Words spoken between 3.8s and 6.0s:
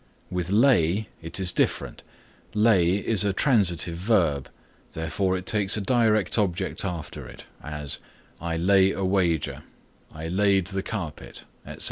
verb, therefore it takes a